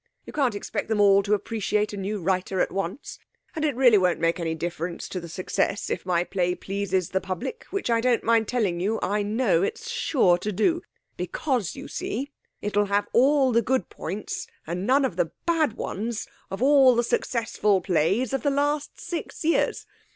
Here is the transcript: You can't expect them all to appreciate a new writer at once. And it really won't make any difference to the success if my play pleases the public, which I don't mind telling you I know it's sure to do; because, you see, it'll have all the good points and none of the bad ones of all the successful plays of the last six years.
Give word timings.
You 0.25 0.33
can't 0.33 0.55
expect 0.55 0.87
them 0.87 0.99
all 0.99 1.21
to 1.21 1.35
appreciate 1.35 1.93
a 1.93 1.95
new 1.95 2.19
writer 2.23 2.59
at 2.59 2.71
once. 2.71 3.19
And 3.55 3.63
it 3.63 3.75
really 3.75 3.99
won't 3.99 4.19
make 4.19 4.39
any 4.39 4.55
difference 4.55 5.07
to 5.09 5.19
the 5.19 5.29
success 5.29 5.91
if 5.91 6.07
my 6.07 6.23
play 6.23 6.55
pleases 6.55 7.09
the 7.09 7.21
public, 7.21 7.65
which 7.69 7.87
I 7.91 8.01
don't 8.01 8.23
mind 8.23 8.47
telling 8.47 8.79
you 8.79 8.97
I 9.03 9.21
know 9.21 9.61
it's 9.61 9.91
sure 9.91 10.39
to 10.39 10.51
do; 10.51 10.81
because, 11.17 11.75
you 11.75 11.87
see, 11.87 12.31
it'll 12.63 12.85
have 12.87 13.05
all 13.13 13.51
the 13.51 13.61
good 13.61 13.89
points 13.89 14.47
and 14.65 14.87
none 14.87 15.05
of 15.05 15.17
the 15.17 15.33
bad 15.45 15.73
ones 15.73 16.27
of 16.49 16.63
all 16.63 16.95
the 16.95 17.03
successful 17.03 17.79
plays 17.79 18.33
of 18.33 18.41
the 18.41 18.49
last 18.49 18.99
six 18.99 19.45
years. 19.45 19.85